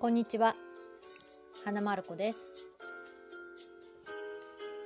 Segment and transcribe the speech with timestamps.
[0.00, 0.54] こんにちは。
[1.62, 2.38] 花丸子です、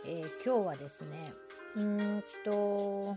[0.08, 1.32] えー、今日はですね
[1.76, 3.16] うんと、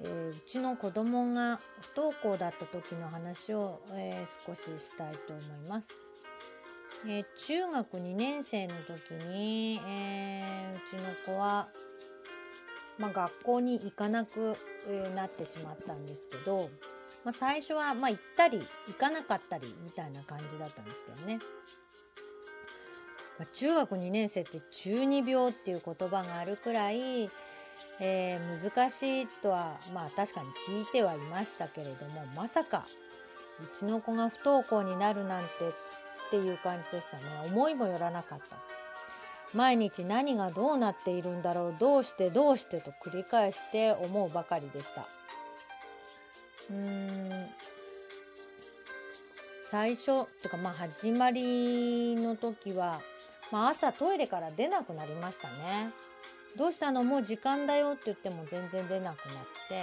[0.00, 5.92] えー、うちの子供が不登校だった時の話を、えー、少ししたいと思います、
[7.08, 11.00] え中学2年生の時に、えうち
[11.30, 11.68] の子は
[12.98, 14.54] まあ、学校に行かなく
[15.14, 16.68] なってしまったんですけど、
[17.24, 21.38] まあ、最初はまあ行ったり行かなかったりみたいな感じだったんですけどね、
[23.38, 27.28] まあ、中学2年生って中二病っていう言葉があるくらい、
[28.00, 32.84] えー、難しいとはまあ確かに聞いてはいましたけれどもまさか
[33.60, 35.48] うちの子が不登校になるなんて
[36.26, 37.22] っていう感じでしたね。
[37.44, 38.56] 思いもよらなかった。
[39.54, 45.06] 毎日何がどうなっているんだろうどうしてどうしてと繰り返して思うばかりでした。
[46.70, 47.30] うん。
[49.64, 53.00] 最初とかまあ始まりの時は、
[53.50, 55.90] まあ、朝トイレから出なくなりましたね。
[56.58, 57.02] どうしたの？
[57.04, 59.36] もう時間だよって言っても全然出なくなっ
[59.68, 59.82] て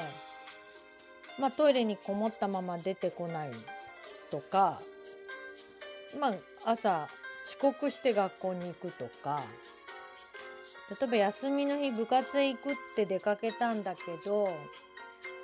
[1.40, 3.50] まあトイレにこもったまま出てこない
[4.30, 4.80] とか
[6.20, 6.34] まあ
[6.66, 7.08] 朝
[7.46, 9.40] 遅刻して学校に行くとか
[11.02, 14.48] 例えば休みの日部活へ行くって出かけたんだけど、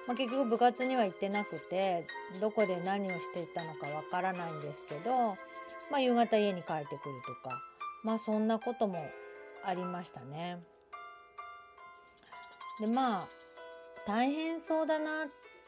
[0.07, 2.05] まあ、結局部活には行ってなくて
[2.39, 5.29] どこで何をしていたのかわからないんですけど、
[5.91, 6.99] まあ、夕方家に帰ってくる
[7.43, 7.59] とか
[8.03, 8.99] まあそんなことも
[9.65, 10.59] ありましたね。
[12.79, 13.27] でまあ
[14.05, 15.27] 大変そうだなっ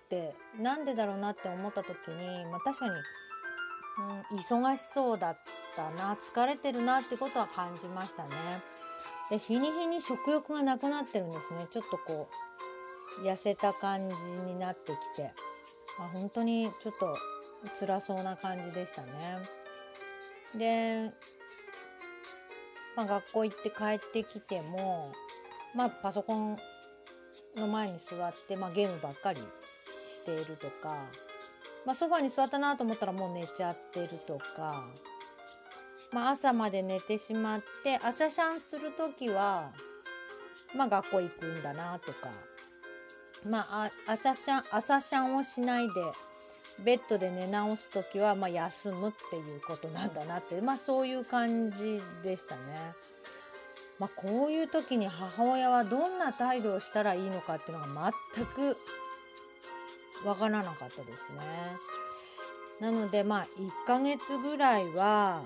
[0.09, 2.93] てなんでだろうなって思った時に、まあ、確かに
[3.99, 5.37] うん、忙しそうだっ
[5.75, 8.29] たな疲れてるなってことは感じましたね。
[9.29, 12.56] で日に日に食欲がなくなってるんですねちょっとこう
[13.23, 14.07] 痩せた感じ
[14.45, 15.31] になってきて
[15.99, 17.15] あ本当にちょっと
[17.79, 19.09] 辛そうな感じでしたね。
[20.55, 21.11] で、
[22.95, 25.11] まあ、学校行って帰ってきても、
[25.75, 26.57] まあ、パソコン
[27.57, 30.95] の前に座って、まあ、ゲームばっかりしているとか
[31.87, 34.83] まあ、ソファに座ったなと思ったらもう寝ちゃってるとか、
[36.11, 39.71] まあ、朝まで寝てしまって朝シャンする時は、
[40.75, 42.29] まあ、学校行くんだなとか、
[43.47, 45.93] まあ、朝シャン朝シャンをしないで
[46.83, 52.61] ベッドで寝直す時は、まあ、休むっていうことなんだなって、まあ、そういう感じでしたね。
[53.99, 58.77] まあ、こういう時に母親はどんな態度をしたらいいのかっていうのが全く
[60.27, 61.39] わからなかったですね。
[62.79, 63.47] なのでまあ1
[63.87, 65.41] ヶ月ぐらいは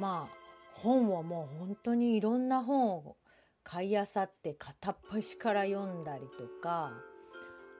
[0.00, 0.34] まあ
[0.72, 3.16] 本をもう本当にいろんな本を
[3.64, 6.92] 買いあさって片っ端から読んだりとか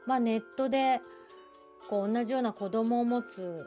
[0.06, 1.00] まあネットで
[1.88, 3.66] こう同じような子供を持つ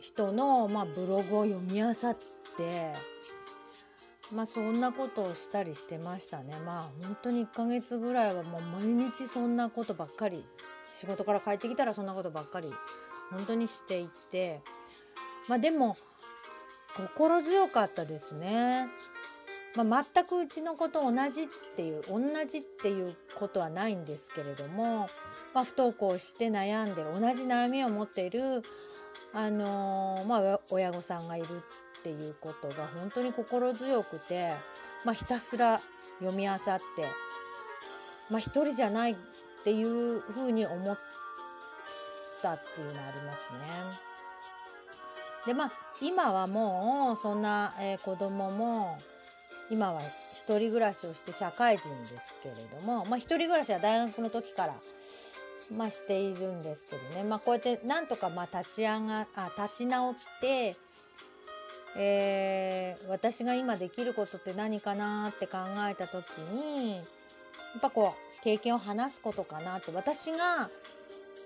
[0.00, 2.92] 人の、まあ、ブログを読みあさって
[4.34, 10.44] まあそんなことをしたりしてましたねまあ本当に1ヶ月ぐらいはもう毎日そんなことばっかり
[10.94, 12.68] 仕事から帰ってきたらそんなことばっかり
[13.30, 14.60] 本当にしていて
[15.48, 15.96] まあでも
[16.96, 18.86] 心強かったですね。
[19.76, 21.46] まあ、全くうちの子と同じっ
[21.76, 25.08] ていう同じっていうことはないんですけれども、
[25.52, 28.62] まあ、不登校して悩んで同じ悩みを持っている、
[29.34, 34.50] あのー、まあ、親御さんがいるっていうことが本当に心強くて、
[35.04, 35.80] まあ、ひたすら
[36.20, 36.62] 読み漁って、
[38.30, 39.16] まあ、一人じゃないっ
[39.64, 40.98] ていうふうに思っ
[42.42, 44.14] たっていうのはありますね。
[45.46, 45.70] でまあ
[46.00, 48.96] 今はもうそんな、えー、子供も
[49.70, 54.74] 今は一人暮らしをして社会人ですけれども、まあ、一人暮らしは大学の時から、
[55.76, 60.74] まあ、しているんですけどね、まあ、こうやってなんとかまあ立ち上があ立ち直って
[61.96, 65.58] えー、私が今できることって何かなって考
[65.88, 67.02] えた時にや
[67.78, 70.68] っぱこう経験を話すことかなって私が、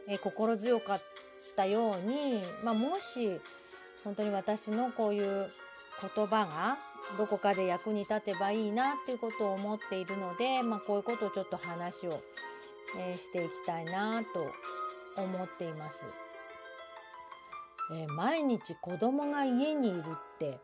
[0.09, 1.03] えー、心強かっ
[1.55, 3.39] たように、まあ、もし
[4.05, 5.49] 本当に私のこういう
[6.17, 6.77] 言葉が
[7.17, 12.11] どこかで役に立てばいいなっていうことを思っているので、まあ、こういうことをちょっと話を、
[12.99, 14.41] えー、していきたいなと
[15.21, 16.05] 思っています。
[17.91, 20.61] えー、毎日子供が家にいるって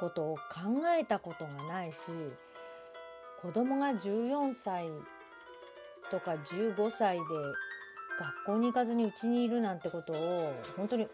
[0.00, 0.42] ことを考
[0.98, 2.12] えたことがないし
[3.40, 4.88] 子供が14歳
[6.10, 7.22] とか15歳で
[8.18, 11.10] 学校に行かずにうちにいるなんてことを本当に考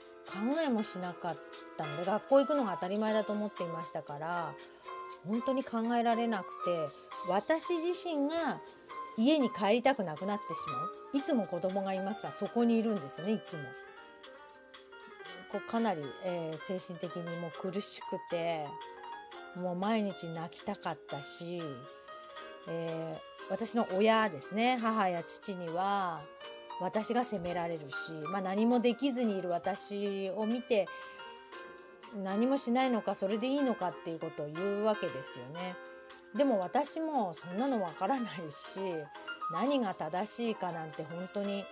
[0.65, 1.37] えもしなかっ
[1.77, 4.55] たので学校行くのが当たり前だと思っていましたから
[5.27, 6.87] 本当に考えられなくて
[7.29, 8.61] 私自身が
[9.19, 10.85] 家に帰りたくなくなってしま
[11.15, 13.63] ういつも子供がいますからそこにいるんですよねいつも。
[15.53, 18.67] こうかなり、えー、精神的にもう苦しくて
[19.57, 21.61] もう毎日泣きたかったし、
[22.69, 26.21] えー、私の親ですね母や父には
[26.81, 30.87] 私が責められるし、まあ、何もできずにいる私を見て
[32.23, 35.75] 何もしないのかそれでいいのかっていうことを言うわけですよね。
[36.37, 38.81] でも私もそんなのわからないし
[39.53, 41.65] 何が正しいかなんて本当に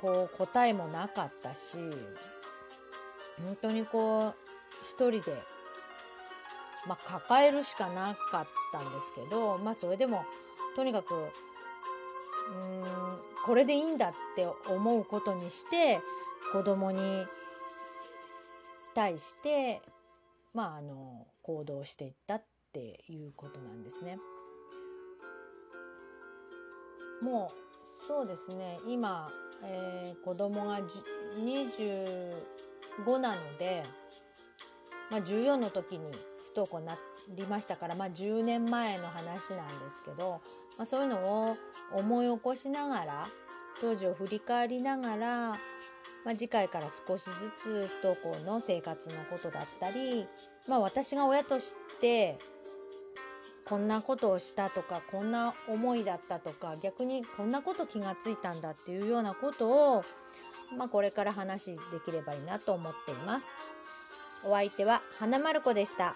[0.00, 1.78] こう答えもなかったし
[3.42, 4.34] 本当にこう
[4.82, 5.36] 一人で、
[6.86, 10.24] まあ、抱えるしかなかったんですけどまあそれでも
[10.76, 13.05] とにかくうん
[13.46, 16.00] これでいいんだって思うことにして
[16.52, 16.98] 子供に
[18.92, 19.80] 対して
[20.52, 24.18] まああの行動していったっていうことなんですね。
[27.22, 29.28] もうそうですね今、
[29.64, 30.80] えー、子供が
[31.38, 33.82] 25なので、
[35.10, 36.10] まあ、14の時に
[36.52, 36.94] 不登校にな
[37.34, 40.40] りましたから、まあ、10年前の話なんですけど、
[40.78, 41.18] まあ、そういうの
[41.48, 41.56] を
[41.92, 43.24] 思い起こしながら
[43.80, 45.56] 当時を振り返りながら、ま
[46.26, 50.24] あ、次回から少しずつ不登校の生活のことだったり、
[50.68, 52.38] まあ、私が親として
[53.68, 60.02] こんなことをしたとかこんな思いだったとか逆にこんなこと気がついたんだっていうようなことを、
[60.78, 63.54] まあ、これから話できればいいなと思っています。
[64.46, 66.14] お相手は花丸子でした。